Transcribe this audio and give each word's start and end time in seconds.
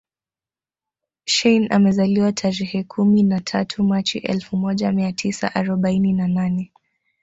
Shein 1.25 1.67
amezaliwa 1.73 2.31
tarehe 2.31 2.83
kumi 2.83 3.23
na 3.23 3.39
tatu 3.39 3.83
machi 3.83 4.17
elfu 4.17 4.57
moja 4.57 4.91
mia 4.91 5.11
tisa 5.13 5.55
arobaini 5.55 6.13
na 6.13 6.27
nane 6.27 6.71